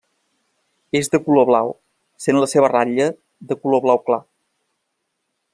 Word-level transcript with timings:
És 0.99 1.09
de 1.15 1.19
color 1.27 1.45
blau, 1.49 1.69
sent 2.25 2.41
la 2.45 2.49
seva 2.55 2.73
ratlla 2.75 3.09
de 3.53 3.61
color 3.67 3.87
blau 3.89 4.05
clar. 4.09 4.23